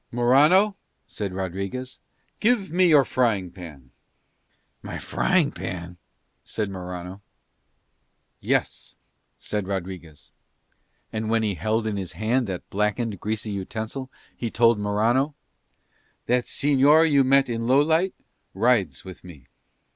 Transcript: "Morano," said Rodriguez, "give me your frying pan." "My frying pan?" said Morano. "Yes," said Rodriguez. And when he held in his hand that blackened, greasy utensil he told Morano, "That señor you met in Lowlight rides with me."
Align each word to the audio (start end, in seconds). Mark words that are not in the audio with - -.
"Morano," 0.11 0.75
said 1.05 1.31
Rodriguez, 1.31 1.99
"give 2.39 2.71
me 2.71 2.87
your 2.87 3.05
frying 3.05 3.51
pan." 3.51 3.91
"My 4.81 4.97
frying 4.97 5.51
pan?" 5.51 5.97
said 6.43 6.71
Morano. 6.71 7.21
"Yes," 8.39 8.95
said 9.37 9.67
Rodriguez. 9.67 10.31
And 11.13 11.29
when 11.29 11.43
he 11.43 11.53
held 11.53 11.85
in 11.85 11.97
his 11.97 12.13
hand 12.13 12.47
that 12.47 12.67
blackened, 12.71 13.19
greasy 13.19 13.51
utensil 13.51 14.09
he 14.35 14.49
told 14.49 14.79
Morano, 14.79 15.35
"That 16.25 16.45
señor 16.45 17.07
you 17.07 17.23
met 17.23 17.47
in 17.47 17.67
Lowlight 17.67 18.15
rides 18.55 19.05
with 19.05 19.23
me." 19.23 19.45